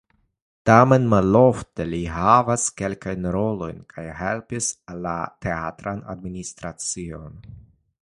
[0.69, 4.73] Tamen malofte li havis kelkajn rolojn kaj helpis
[5.07, 5.15] la
[5.47, 7.43] teatran administracion.